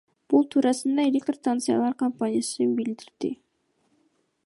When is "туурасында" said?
0.55-1.05